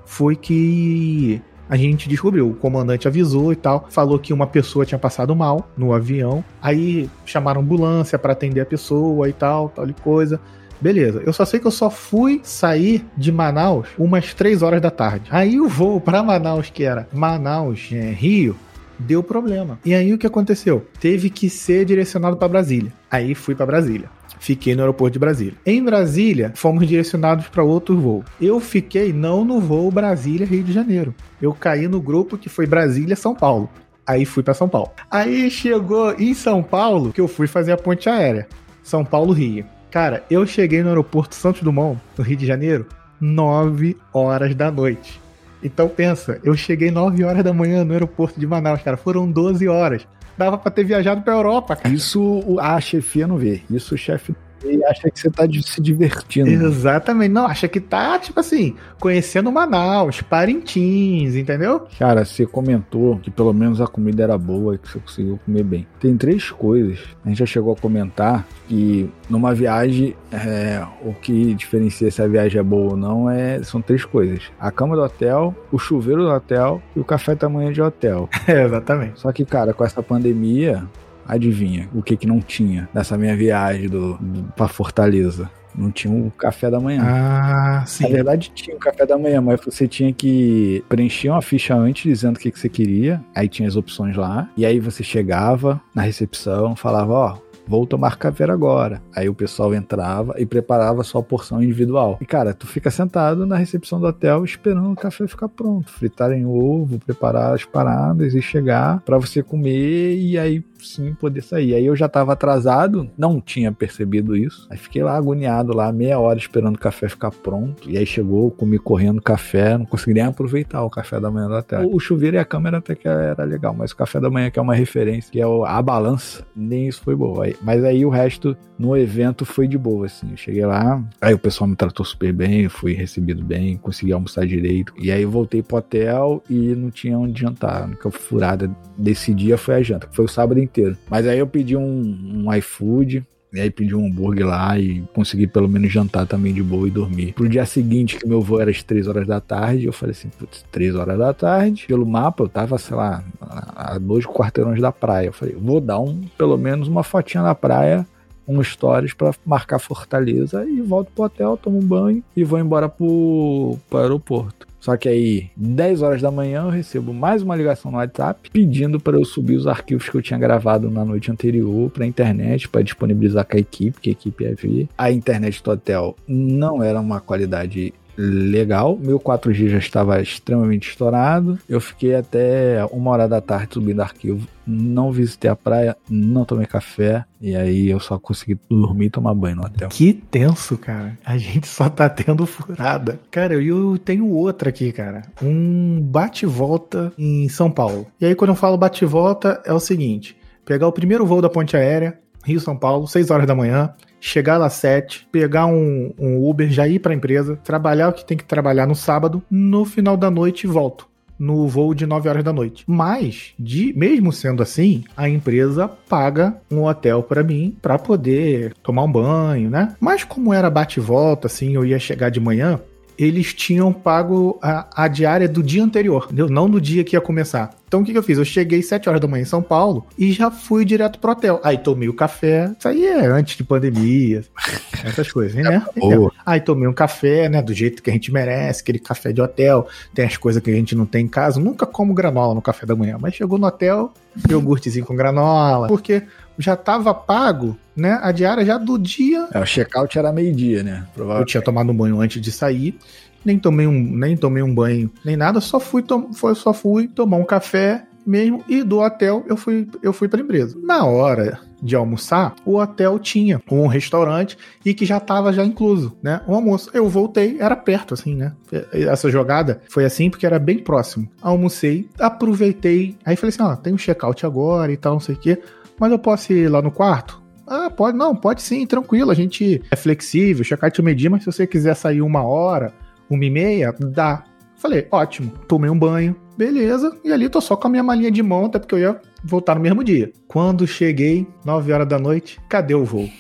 [0.05, 4.99] foi que a gente descobriu, o comandante avisou e tal, falou que uma pessoa tinha
[4.99, 9.95] passado mal no avião, aí chamaram ambulância para atender a pessoa e tal, tal e
[9.95, 10.41] coisa.
[10.85, 14.91] Beleza, eu só sei que eu só fui sair de Manaus umas 3 horas da
[14.91, 15.31] tarde.
[15.31, 18.55] Aí o voo para Manaus, que era Manaus, é, Rio,
[18.99, 19.79] deu problema.
[19.83, 20.87] E aí o que aconteceu?
[21.01, 22.93] Teve que ser direcionado para Brasília.
[23.11, 24.11] Aí fui para Brasília.
[24.39, 25.55] Fiquei no aeroporto de Brasília.
[25.65, 28.23] Em Brasília, fomos direcionados para outro voo.
[28.39, 31.15] Eu fiquei não no voo Brasília-Rio de Janeiro.
[31.41, 33.71] Eu caí no grupo que foi Brasília-São Paulo.
[34.07, 34.91] Aí fui para São Paulo.
[35.11, 38.47] Aí chegou em São Paulo que eu fui fazer a ponte aérea.
[38.83, 39.65] São Paulo-Rio.
[39.95, 42.85] Cara, eu cheguei no aeroporto Santos Dumont, no Rio de Janeiro,
[43.21, 45.21] 9 horas da noite.
[45.63, 48.97] Então pensa, eu cheguei 9 horas da manhã no aeroporto de Manaus, cara.
[48.97, 50.05] Foram 12 horas.
[50.37, 51.95] Dava pra ter viajado pra Europa, cara.
[51.95, 53.63] Isso a chefia não vê.
[53.71, 56.49] Isso o chefe e acha que você tá se divertindo.
[56.49, 57.33] Exatamente.
[57.33, 61.87] Não, acha que tá, tipo assim, conhecendo Manaus, Parintins, entendeu?
[61.99, 65.63] Cara, você comentou que pelo menos a comida era boa e que você conseguiu comer
[65.63, 65.87] bem.
[66.01, 66.99] Tem três coisas.
[67.25, 72.27] A gente já chegou a comentar que numa viagem, é, o que diferencia se a
[72.27, 76.23] viagem é boa ou não é, são três coisas: a cama do hotel, o chuveiro
[76.23, 78.29] do hotel e o café da manhã de hotel.
[78.47, 79.19] É, exatamente.
[79.21, 80.85] Só que, cara, com essa pandemia,
[81.27, 85.51] Adivinha o que que não tinha nessa minha viagem do, do para Fortaleza?
[85.77, 87.03] Não tinha o café da manhã.
[87.05, 88.05] Ah, sim.
[88.05, 92.05] Na verdade, tinha o café da manhã, mas você tinha que preencher uma ficha antes
[92.05, 93.21] dizendo o que, que você queria.
[93.35, 94.49] Aí tinha as opções lá.
[94.57, 99.03] E aí você chegava na recepção, falava: Ó, vou tomar café agora.
[99.15, 102.19] Aí o pessoal entrava e preparava sua porção individual.
[102.21, 106.45] E cara, tu fica sentado na recepção do hotel esperando o café ficar pronto, fritarem
[106.47, 111.75] ovo, preparar as paradas e chegar para você comer e aí sim poder sair.
[111.75, 114.67] Aí eu já tava atrasado, não tinha percebido isso.
[114.71, 117.89] Aí fiquei lá agoniado lá, meia hora esperando o café ficar pronto.
[117.89, 121.63] E aí chegou, comi correndo café, não consegui nem aproveitar o café da manhã da
[121.63, 121.89] tarde.
[121.91, 124.59] O chuveiro e a câmera até que era legal, mas o café da manhã que
[124.59, 127.47] é uma referência, que é a balança, nem isso foi boa.
[127.63, 130.31] Mas aí o resto no evento foi de boa, assim.
[130.31, 134.47] Eu cheguei lá, aí o pessoal me tratou super bem, fui recebido bem, consegui almoçar
[134.47, 134.93] direito.
[134.99, 137.83] E aí voltei pro hotel e não tinha onde jantar.
[137.83, 140.97] A única furada desse dia foi a janta, que foi o sábado inteiro.
[141.09, 145.47] Mas aí eu pedi um, um iFood, e aí pedi um hambúrguer lá e consegui
[145.47, 147.33] pelo menos jantar também de boa e dormir.
[147.35, 150.29] Pro dia seguinte, que meu voo era às 3 horas da tarde, eu falei assim,
[150.29, 151.87] putz, 3 horas da tarde.
[151.87, 155.27] Pelo mapa, eu tava, sei lá, a dois quarteirões da praia.
[155.27, 158.07] Eu falei, vou dar um, pelo menos uma fotinha na praia,
[158.47, 162.89] um stories para marcar Fortaleza e volto pro hotel, tomo um banho e vou embora
[162.89, 164.67] pro, pro aeroporto.
[164.85, 169.01] Só que aí, 10 horas da manhã, eu recebo mais uma ligação no WhatsApp pedindo
[169.01, 172.69] para eu subir os arquivos que eu tinha gravado na noite anterior para a internet,
[172.69, 174.87] para disponibilizar com a equipe, que a equipe ia ver.
[174.99, 178.99] A internet do hotel não era uma qualidade legal.
[179.01, 181.59] Meu 4G já estava extremamente estourado.
[181.69, 184.47] Eu fiquei até uma hora da tarde subindo arquivo.
[184.67, 187.25] Não visitei a praia, não tomei café.
[187.41, 189.89] E aí eu só consegui dormir e tomar banho no hotel.
[189.89, 191.19] Que tenso, cara.
[191.25, 193.21] A gente só tá tendo furada.
[193.31, 195.23] Cara, eu tenho outra aqui, cara.
[195.43, 198.07] Um bate-volta em São Paulo.
[198.21, 201.77] E aí, quando eu falo bate-volta, é o seguinte: pegar o primeiro voo da ponte
[201.77, 203.93] aérea, Rio-São Paulo, 6 horas da manhã
[204.25, 208.13] chegar lá às 7, pegar um, um Uber, já ir para a empresa, trabalhar o
[208.13, 211.07] que tem que trabalhar no sábado, no final da noite volto
[211.37, 212.85] no voo de 9 horas da noite.
[212.87, 219.03] Mas, de, mesmo sendo assim, a empresa paga um hotel para mim para poder tomar
[219.03, 219.97] um banho, né?
[219.99, 222.81] Mas como era bate volta, assim, eu ia chegar de manhã,
[223.19, 226.49] eles tinham pago a, a diária do dia anterior, entendeu?
[226.49, 227.71] Não do dia que ia começar.
[227.87, 228.39] Então o que, que, eu fiz?
[228.39, 231.61] Eu cheguei 7 horas da manhã em São Paulo e já fui direto pro hotel.
[231.63, 232.75] Aí tomei o café.
[232.77, 234.43] Isso aí é antes de pandemia,
[235.05, 235.81] essas coisas, né?
[235.95, 237.63] Então, aí tomei um café, né?
[237.63, 239.87] Do jeito que a gente merece, aquele café de hotel.
[240.13, 241.61] Tem as coisas que a gente não tem em casa.
[241.61, 244.13] Nunca como granola no café da manhã, mas chegou no hotel,
[244.49, 245.87] iogurtezinho com granola.
[245.87, 246.25] Porque
[246.59, 248.19] já estava pago, né?
[248.23, 249.49] A diária já do dia.
[249.53, 251.07] É, o check-out era meio-dia, né?
[251.17, 252.99] Eu tinha tomado um banho antes de sair
[253.45, 257.07] nem tomei um, nem tomei um banho, nem nada, só fui, tom, foi, só fui
[257.07, 260.79] tomar um café mesmo e do hotel eu fui, eu fui para a empresa.
[260.83, 266.17] Na hora de almoçar, o hotel tinha um restaurante e que já estava já incluso,
[266.23, 266.41] né?
[266.47, 266.89] O almoço.
[266.95, 268.55] Eu voltei, era perto assim, né?
[268.91, 271.29] Essa jogada foi assim porque era bem próximo.
[271.43, 275.39] Almocei, aproveitei, aí falei assim, ó, tem um check-out agora e tal, não sei o
[275.39, 275.61] quê,
[275.99, 277.43] mas eu posso ir lá no quarto?
[277.67, 281.67] Ah, pode, não, pode sim, tranquilo, a gente é flexível, check-out medir, mas se você
[281.67, 282.93] quiser sair uma hora,
[283.29, 284.45] uma e meia, dá.
[284.77, 285.51] Falei, ótimo.
[285.67, 287.17] Tomei um banho, beleza.
[287.25, 289.75] E ali tô só com a minha malinha de mão, até porque eu ia voltar
[289.75, 290.31] no mesmo dia.
[290.47, 293.31] Quando cheguei, 9 horas da noite, cadê o voo?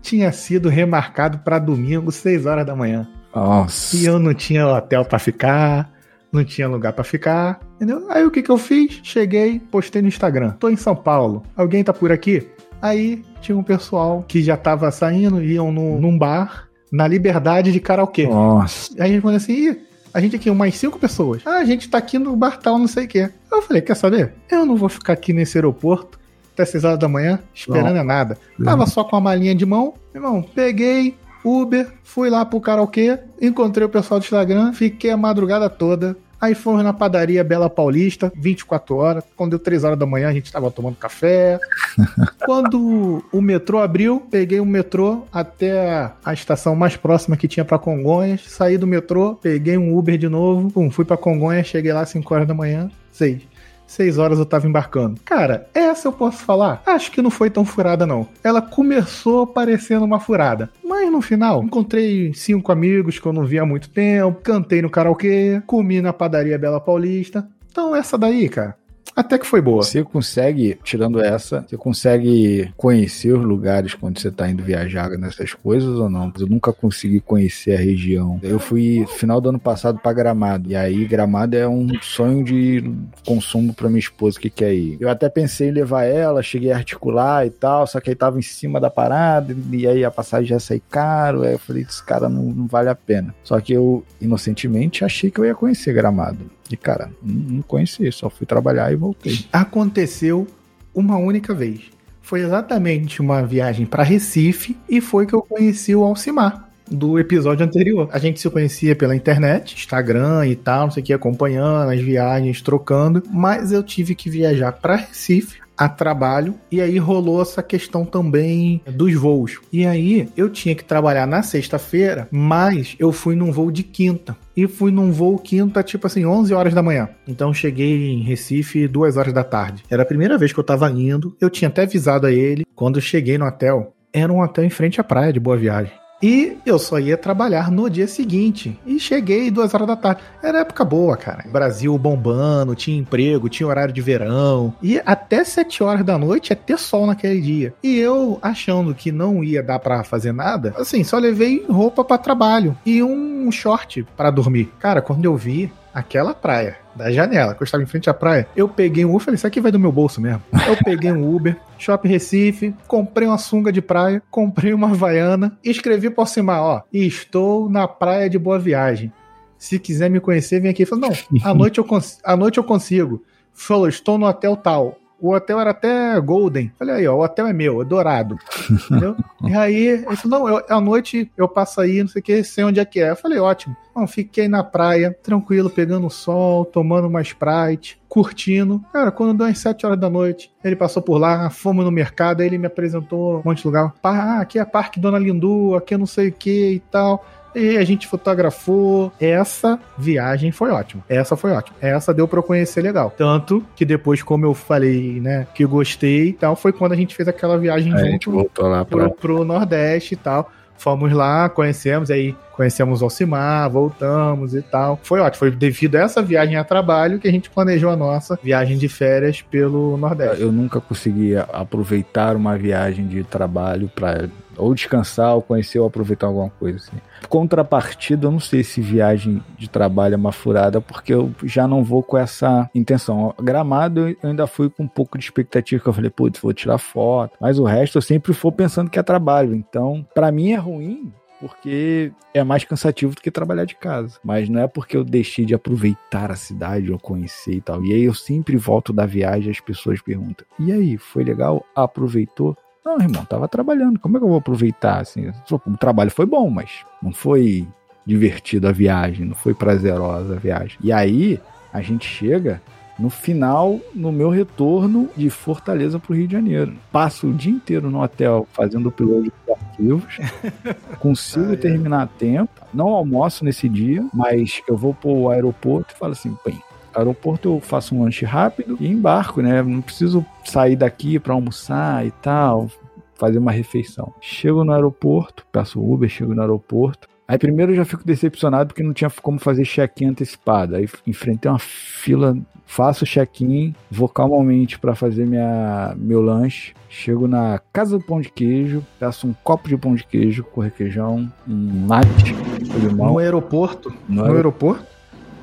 [0.00, 3.08] Tinha sido remarcado para domingo, 6 horas da manhã.
[3.34, 3.96] Nossa.
[3.96, 5.90] E eu não tinha hotel para ficar,
[6.34, 8.06] não tinha lugar para ficar, entendeu?
[8.10, 9.00] Aí o que que eu fiz?
[9.02, 10.50] Cheguei, postei no Instagram.
[10.58, 11.42] Tô em São Paulo.
[11.56, 12.46] Alguém tá por aqui?
[12.82, 17.80] Aí tinha um pessoal que já tava saindo, iam no, num bar na liberdade de
[17.80, 18.26] karaokê.
[18.26, 18.92] Nossa.
[18.94, 19.80] Aí a gente falou assim, Ih,
[20.12, 21.42] a gente aqui, umas cinco pessoas.
[21.44, 23.30] Ah, a gente tá aqui no bar tal, não sei o quê.
[23.50, 24.34] Eu falei, quer saber?
[24.50, 26.18] Eu não vou ficar aqui nesse aeroporto
[26.52, 28.04] até 6 horas da manhã esperando não.
[28.04, 28.38] nada.
[28.62, 29.94] Tava só com a malinha de mão.
[30.14, 35.68] Irmão, peguei Uber, fui lá pro karaokê, encontrei o pessoal do Instagram, fiquei a madrugada
[35.68, 39.24] toda Aí fomos na padaria Bela Paulista, 24 horas.
[39.34, 41.58] Quando deu 3 horas da manhã, a gente tava tomando café.
[42.44, 47.78] Quando o metrô abriu, peguei o metrô até a estação mais próxima que tinha para
[47.78, 48.42] Congonhas.
[48.46, 50.70] Saí do metrô, peguei um Uber de novo.
[50.70, 52.90] Pum, fui para Congonhas, cheguei lá 5 horas da manhã.
[53.12, 53.40] 6.
[53.86, 55.20] Seis horas eu tava embarcando.
[55.24, 56.82] Cara, essa eu posso falar?
[56.86, 58.26] Acho que não foi tão furada, não.
[58.42, 60.70] Ela começou parecendo uma furada.
[60.84, 64.90] Mas no final, encontrei cinco amigos que eu não via há muito tempo, cantei no
[64.90, 67.46] karaokê, comi na padaria Bela Paulista.
[67.70, 68.76] Então, essa daí, cara,
[69.14, 69.82] até que foi boa.
[69.82, 75.54] Você consegue, tirando essa, você consegue conhecer os lugares quando você tá indo viajar nessas
[75.54, 76.32] coisas ou não?
[76.38, 78.40] Eu nunca consegui conhecer a região.
[78.42, 80.70] Eu fui final do ano passado para Gramado.
[80.70, 82.92] E aí, Gramado é um sonho de
[83.24, 84.96] consumo para minha esposa que quer ir.
[85.00, 88.38] Eu até pensei em levar ela, cheguei a articular e tal, só que aí tava
[88.38, 91.42] em cima da parada, e aí a passagem já sair caro.
[91.42, 93.34] Aí eu falei, esse cara não, não vale a pena.
[93.42, 96.50] Só que eu, inocentemente, achei que eu ia conhecer Gramado.
[96.70, 99.44] E, cara, não conheci, só fui trabalhar e voltei.
[99.52, 100.46] Aconteceu
[100.94, 101.82] uma única vez.
[102.22, 107.64] Foi exatamente uma viagem para Recife e foi que eu conheci o Alcimar do episódio
[107.64, 108.08] anterior.
[108.12, 112.00] A gente se conhecia pela internet, Instagram e tal, não sei o que, acompanhando as
[112.00, 117.62] viagens, trocando, mas eu tive que viajar para Recife a trabalho e aí rolou essa
[117.62, 119.60] questão também dos voos.
[119.72, 124.36] E aí eu tinha que trabalhar na sexta-feira, mas eu fui num voo de quinta.
[124.56, 127.08] E fui num voo quinta, tipo assim, 11 horas da manhã.
[127.26, 129.82] Então cheguei em Recife 2 horas da tarde.
[129.90, 131.36] Era a primeira vez que eu tava indo.
[131.40, 132.64] Eu tinha até avisado a ele.
[132.74, 136.03] Quando cheguei no hotel, era um hotel em frente à praia de Boa Viagem.
[136.24, 138.80] E eu só ia trabalhar no dia seguinte.
[138.86, 140.22] E cheguei duas horas da tarde.
[140.42, 141.44] Era época boa, cara.
[141.52, 144.72] Brasil bombando, tinha emprego, tinha horário de verão.
[144.82, 147.74] E até sete horas da noite é ter sol naquele dia.
[147.82, 152.16] E eu, achando que não ia dar para fazer nada, assim, só levei roupa para
[152.16, 154.72] trabalho e um short para dormir.
[154.78, 158.48] Cara, quando eu vi aquela praia da janela, que eu estava em frente à praia,
[158.56, 160.42] eu peguei um Uber, falei, isso aqui vai do meu bolso mesmo.
[160.66, 166.10] Eu peguei um Uber, Shopping Recife, comprei uma sunga de praia, comprei uma havaiana, escrevi
[166.10, 169.12] por cima, ó, estou na praia de Boa Viagem.
[169.56, 170.84] Se quiser me conhecer, vem aqui.
[170.84, 171.86] Falei, não, à noite eu,
[172.22, 173.22] à noite eu consigo.
[173.52, 174.98] Falou, estou no hotel tal.
[175.24, 176.70] O hotel era até Golden.
[176.78, 178.36] Falei, aí, ó, o hotel é meu, é dourado.
[178.70, 179.16] Entendeu?
[179.42, 182.44] e aí, ele falou, não, eu, à noite eu passo aí, não sei o que,
[182.44, 183.08] sei onde é que é.
[183.08, 183.74] Eu falei, ótimo.
[183.94, 188.84] Bom, fiquei na praia, tranquilo, pegando sol, tomando uma Sprite, curtindo.
[188.92, 192.42] Cara, quando deu as 7 horas da noite, ele passou por lá, fomos no mercado,
[192.42, 193.94] aí ele me apresentou um monte de lugar.
[194.02, 197.24] Ah, aqui é Parque Dona Lindu, aqui é não sei o que e tal.
[197.54, 199.12] E a gente fotografou.
[199.20, 201.02] Essa viagem foi ótima.
[201.08, 201.76] Essa foi ótima.
[201.80, 203.12] Essa deu pra eu conhecer legal.
[203.16, 207.14] Tanto que depois, como eu falei, né, que gostei e tal, foi quando a gente
[207.14, 208.30] fez aquela viagem É, junto
[208.62, 209.08] lá pra...
[209.08, 210.50] pro, pro Nordeste e tal.
[210.76, 214.98] Fomos lá, conhecemos, aí conhecemos Alcimar, voltamos e tal.
[215.02, 218.38] Foi ótimo, foi devido a essa viagem a trabalho que a gente planejou a nossa
[218.42, 220.42] viagem de férias pelo Nordeste.
[220.42, 226.26] Eu nunca consegui aproveitar uma viagem de trabalho para ou descansar, ou conhecer, ou aproveitar
[226.26, 226.96] alguma coisa assim.
[227.28, 231.82] Contrapartida, eu não sei se viagem de trabalho é uma furada, porque eu já não
[231.82, 233.34] vou com essa intenção.
[233.40, 236.78] Gramado eu ainda fui com um pouco de expectativa, que eu falei, putz, vou tirar
[236.78, 237.36] foto.
[237.40, 239.54] Mas o resto eu sempre for pensando que é trabalho.
[239.54, 241.12] Então, para mim é ruim,
[241.44, 244.18] porque é mais cansativo do que trabalhar de casa.
[244.24, 247.84] Mas não é porque eu deixei de aproveitar a cidade ou conhecer e tal.
[247.84, 251.62] E aí eu sempre volto da viagem as pessoas perguntam: "E aí, foi legal?
[251.76, 254.00] Aproveitou?" Não, irmão, tava trabalhando.
[254.00, 255.30] Como é que eu vou aproveitar assim?
[255.50, 257.68] O trabalho foi bom, mas não foi
[258.06, 260.78] divertido a viagem, não foi prazerosa a viagem.
[260.82, 261.38] E aí
[261.70, 262.62] a gente chega
[262.98, 266.74] no final, no meu retorno de Fortaleza para o Rio de Janeiro.
[266.92, 270.18] Passo o dia inteiro no hotel fazendo upload de arquivos.
[271.00, 272.52] Consigo Ai, terminar a tempo.
[272.72, 276.60] Não almoço nesse dia, mas eu vou para o aeroporto e falo assim, bem,
[276.94, 279.62] aeroporto eu faço um lanche rápido e embarco, né?
[279.62, 282.70] Não preciso sair daqui para almoçar e tal,
[283.14, 284.12] fazer uma refeição.
[284.20, 287.08] Chego no aeroporto, peço Uber, chego no aeroporto.
[287.26, 290.76] Aí primeiro eu já fico decepcionado porque não tinha como fazer check-in antecipado.
[290.76, 296.74] Aí enfrentei uma fila, faço check-in, vou calmamente para fazer minha, meu lanche.
[296.88, 300.60] Chego na casa do pão de queijo, peço um copo de pão de queijo com
[300.60, 302.34] requeijão, um mate
[302.78, 303.12] limão.
[303.12, 303.92] No aeroporto?
[304.08, 304.84] No No aeroporto?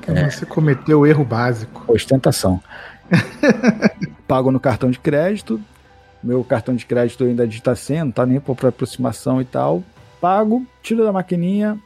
[0.06, 0.30] É.
[0.30, 1.84] Você cometeu o erro básico.
[1.88, 2.60] Ostentação.
[4.26, 5.60] Pago no cartão de crédito.
[6.22, 9.82] Meu cartão de crédito ainda digita senha, não tá nem por aproximação e tal.
[10.22, 11.76] Pago, tiro da maquininha,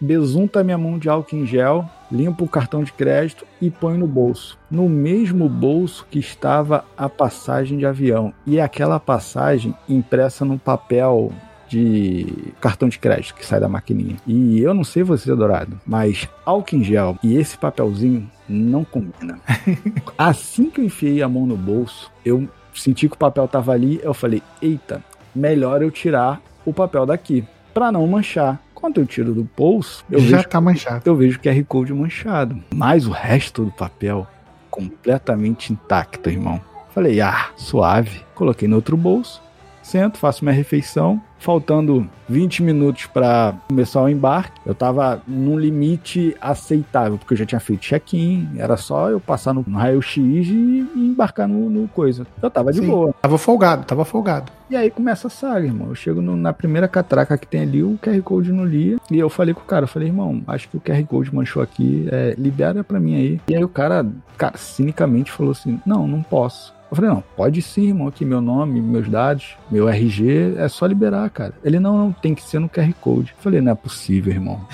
[0.00, 4.06] besunta minha mão de álcool em gel, limpo o cartão de crédito e põe no
[4.06, 4.58] bolso.
[4.70, 8.32] No mesmo bolso que estava a passagem de avião.
[8.46, 11.30] E aquela passagem impressa num papel
[11.68, 14.16] de cartão de crédito que sai da maquininha.
[14.26, 19.38] E eu não sei você, Dourado, mas álcool em gel e esse papelzinho não combina.
[20.16, 24.00] assim que eu enfiei a mão no bolso, eu senti que o papel tava ali,
[24.02, 28.60] eu falei, eita, melhor eu tirar o papel daqui para não manchar.
[28.74, 31.02] Quando eu tiro do bolso, eu Já vejo, tá manchado.
[31.04, 32.62] eu vejo QR Code manchado.
[32.74, 34.26] Mas o resto do papel
[34.70, 36.60] completamente intacto, irmão.
[36.94, 38.20] Falei, ah, suave.
[38.34, 39.42] Coloquei no outro bolso,
[39.82, 41.20] sento, faço minha refeição.
[41.44, 47.44] Faltando 20 minutos para começar o embarque, eu tava num limite aceitável, porque eu já
[47.44, 52.26] tinha feito check-in, era só eu passar no raio-x e, e embarcar no, no coisa.
[52.40, 52.86] Eu tava de Sim.
[52.86, 53.14] boa.
[53.20, 54.50] Tava folgado, tava folgado.
[54.70, 55.88] E aí começa a saga, irmão.
[55.88, 58.96] Eu chego no- na primeira catraca que tem ali, o QR Code não lia.
[59.10, 61.62] E eu falei com o cara, eu falei, irmão, acho que o QR Code manchou
[61.62, 63.40] aqui, é, libera pra mim aí.
[63.48, 64.06] E aí o cara,
[64.38, 66.72] cara, cinicamente falou assim, não, não posso.
[66.94, 70.86] Eu falei, não, pode sim, irmão, aqui meu nome, meus dados, meu RG, é só
[70.86, 71.52] liberar, cara.
[71.64, 73.34] Ele, não, não, tem que ser no QR Code.
[73.36, 74.64] Eu falei, não é possível, irmão.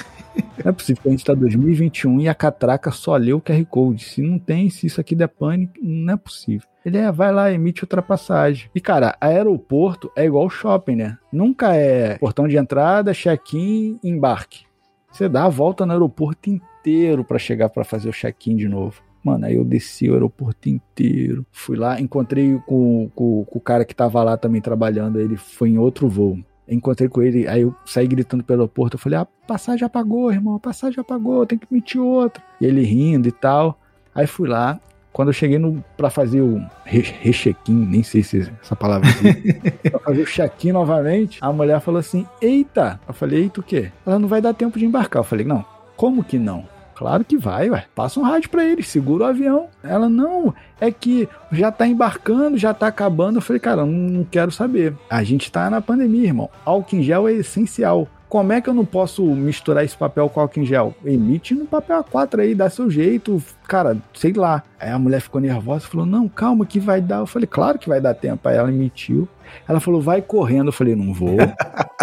[0.63, 3.65] Não é possível a gente tá em 2021 e a catraca só lê o QR
[3.65, 4.05] Code.
[4.05, 6.69] Se não tem, se isso aqui der pânico, não é possível.
[6.85, 8.71] Ele é, vai lá, emite ultrapassagem.
[8.75, 11.19] E, cara, aeroporto é igual shopping, né?
[11.33, 14.65] Nunca é portão de entrada, check-in, embarque.
[15.11, 19.03] Você dá a volta no aeroporto inteiro para chegar para fazer o check-in de novo.
[19.23, 21.45] Mano, aí eu desci o aeroporto inteiro.
[21.53, 25.21] Fui lá, encontrei com, com, com o cara que tava lá também trabalhando.
[25.21, 26.39] Ele foi em outro voo.
[26.69, 28.95] Encontrei com ele, aí eu saí gritando pelo aeroporto.
[28.97, 32.43] Eu falei: a passagem apagou, irmão, a passagem apagou, tem que emitir outra.
[32.61, 33.79] E ele rindo e tal.
[34.15, 34.79] Aí fui lá.
[35.13, 39.71] Quando eu cheguei no, pra fazer o re- recheck-in, nem sei se essa palavra existe,
[39.91, 43.01] pra fazer o check-in novamente, a mulher falou assim: Eita!
[43.09, 43.91] Eu falei: Eita, o quê?
[44.07, 45.21] Ela não vai dar tempo de embarcar.
[45.21, 45.65] Eu falei: Não,
[45.97, 46.65] como que não?
[47.01, 47.87] Claro que vai, ué.
[47.95, 49.69] Passa um rádio pra eles, segura o avião.
[49.83, 53.39] Ela, não, é que já tá embarcando, já tá acabando.
[53.39, 54.95] Eu falei, cara, não, quero saber.
[55.09, 56.51] A gente tá na pandemia, irmão.
[56.63, 58.07] Álcool em gel é essencial.
[58.29, 60.95] Como é que eu não posso misturar esse papel com álcool em gel?
[61.03, 63.43] Emite no papel A4 aí, dá seu jeito.
[63.67, 64.63] Cara, sei lá.
[64.79, 67.21] Aí a mulher ficou nervosa falou: Não, calma, que vai dar.
[67.21, 68.47] Eu falei: Claro que vai dar tempo.
[68.47, 69.27] Aí ela emitiu.
[69.67, 70.69] Ela falou: Vai correndo.
[70.69, 71.39] Eu falei: Não vou.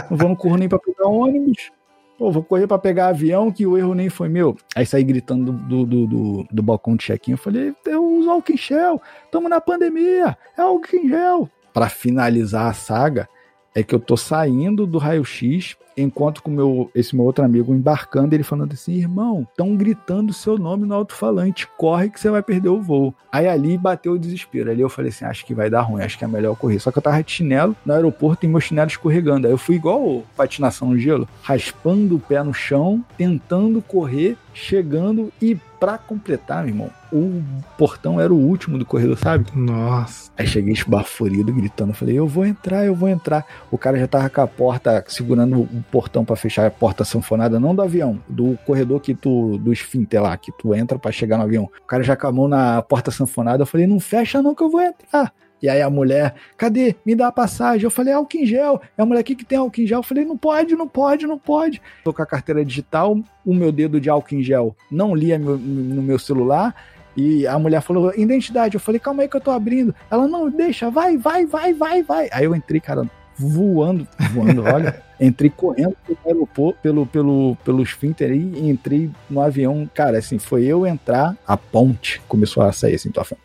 [0.09, 1.69] Não vou, não corro nem pra pegar ônibus.
[2.17, 4.57] Pô, vou correr pra pegar avião que o erro nem foi meu.
[4.75, 7.33] Aí saí gritando do, do, do, do balcão de check-in.
[7.33, 9.01] Eu falei, eu uso álcool em gel.
[9.31, 10.35] Tamo na pandemia.
[10.57, 11.49] É álcool em gel.
[11.71, 13.29] Pra finalizar a saga,
[13.75, 18.35] é que eu tô saindo do raio-x, encontro com meu, esse meu outro amigo embarcando,
[18.35, 22.69] ele falando assim, irmão, estão gritando seu nome no alto-falante, corre que você vai perder
[22.69, 23.13] o voo.
[23.31, 26.17] Aí ali bateu o desespero, ali eu falei assim, acho que vai dar ruim, acho
[26.17, 26.79] que é melhor correr.
[26.79, 29.47] Só que eu tava de chinelo no aeroporto e meu chinelo escorregando.
[29.47, 35.31] Aí eu fui igual patinação no gelo, raspando o pé no chão, tentando correr, chegando
[35.41, 37.41] e pra completar, meu irmão, o
[37.77, 39.45] portão era o último do corredor, sabe?
[39.55, 40.31] Nossa.
[40.37, 41.93] Aí cheguei esbaforido, gritando.
[41.93, 43.45] Falei, eu vou entrar, eu vou entrar.
[43.71, 47.59] O cara já tava com a porta, segurando o portão pra fechar a porta sanfonada,
[47.59, 51.37] não do avião, do corredor que tu, do esfínter lá, que tu entra pra chegar
[51.37, 51.69] no avião.
[51.83, 53.63] O cara já com a mão na porta sanfonada.
[53.63, 55.33] Eu falei, não fecha não que eu vou entrar.
[55.61, 56.95] E aí a mulher, cadê?
[57.05, 57.83] Me dá a passagem.
[57.83, 58.81] Eu falei, álcool em gel.
[58.97, 59.99] E a mulher, o que, tem álcool em gel?
[59.99, 61.81] Eu falei, não pode, não pode, não pode.
[62.03, 66.01] Tô com a carteira digital, o meu dedo de álcool em gel não lia no
[66.01, 66.75] meu celular.
[67.15, 68.75] E a mulher falou, identidade.
[68.75, 69.93] Eu falei, calma aí que eu tô abrindo.
[70.09, 72.29] Ela, não, deixa, vai, vai, vai, vai, vai.
[72.31, 75.01] Aí eu entrei, cara, voando, voando, olha.
[75.19, 79.89] Entrei correndo pelo pelo, pelo, pelo e entrei no avião.
[79.91, 83.35] Cara, assim, foi eu entrar, a ponte começou a sair assim, tô afim.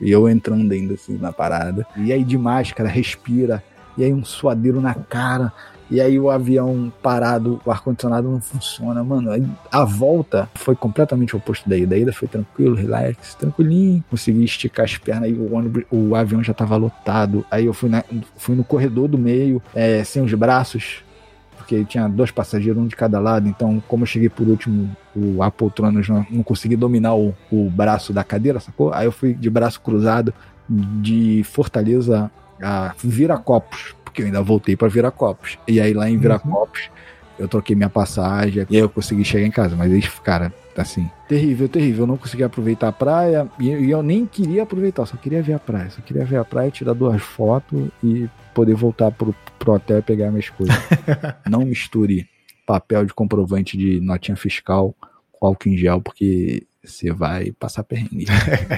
[0.00, 1.86] E eu entrando ainda assim na parada.
[1.96, 3.62] E aí de máscara, respira.
[3.98, 5.52] E aí um suadeiro na cara.
[5.90, 9.32] E aí o avião parado, o ar-condicionado não funciona, mano.
[9.32, 11.96] Aí a volta foi completamente oposto da ida.
[11.96, 14.02] A ida foi tranquilo, relax, tranquilinho.
[14.08, 17.44] Consegui esticar as pernas aí o ônibus, o avião já tava lotado.
[17.50, 18.04] Aí eu fui, na-
[18.36, 21.02] fui no corredor do meio, é, sem os braços,
[21.70, 23.48] porque tinha dois passageiros, um de cada lado.
[23.48, 27.70] Então, como eu cheguei por último, o, a poltrona não, não consegui dominar o, o
[27.70, 28.92] braço da cadeira, sacou?
[28.92, 30.34] Aí eu fui de braço cruzado
[30.68, 32.30] de Fortaleza
[32.60, 35.58] a Viracopos, porque eu ainda voltei para Viracopos.
[35.68, 36.90] E aí lá em Viracopos
[37.38, 39.76] eu troquei minha passagem e aí eu consegui chegar em casa.
[39.76, 42.02] Mas isso, cara, assim, terrível, terrível.
[42.02, 45.40] Eu não consegui aproveitar a praia e, e eu nem queria aproveitar, eu só queria
[45.40, 45.88] ver a praia.
[45.90, 48.28] Só queria ver a praia, tirar duas fotos e
[48.60, 50.76] poder voltar pro, pro hotel e pegar minhas coisas.
[51.48, 52.28] não misture
[52.66, 54.94] papel de comprovante de notinha fiscal
[55.32, 58.26] com álcool em gel, porque você vai passar perrengue.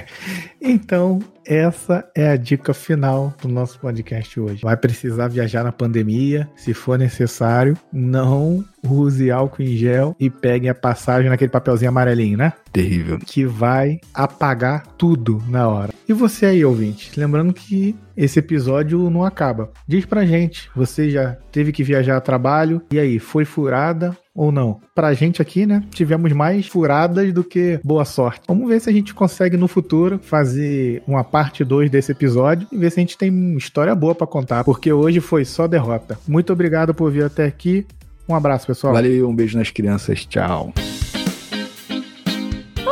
[0.61, 4.63] então, essa é a dica final do nosso podcast hoje.
[4.63, 10.69] Vai precisar viajar na pandemia, se for necessário, não use álcool em gel e pegue
[10.69, 12.53] a passagem naquele papelzinho amarelinho, né?
[12.73, 13.19] Terrível.
[13.19, 15.93] Que vai apagar tudo na hora.
[16.09, 19.71] E você aí, ouvinte, lembrando que esse episódio não acaba.
[19.87, 22.83] Diz pra gente, você já teve que viajar a trabalho?
[22.91, 24.81] E aí, foi furada ou não?
[24.95, 28.41] Pra gente aqui, né, tivemos mais furadas do que boa sorte.
[28.49, 32.77] Vamos ver se a gente consegue no futuro fazer uma parte 2 desse episódio e
[32.79, 36.19] ver se a gente tem uma história boa para contar, porque hoje foi só derrota.
[36.27, 37.87] Muito obrigado por vir até aqui.
[38.27, 38.95] Um abraço, pessoal.
[38.95, 40.25] Valeu, um beijo nas crianças.
[40.25, 40.73] Tchau.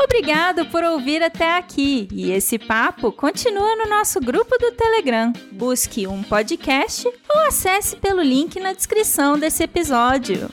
[0.05, 2.07] Obrigado por ouvir até aqui.
[2.12, 5.32] E esse papo continua no nosso grupo do Telegram.
[5.53, 10.51] Busque um podcast ou acesse pelo link na descrição desse episódio.